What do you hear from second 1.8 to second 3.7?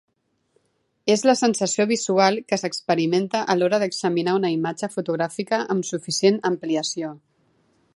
visual que s'experimenta a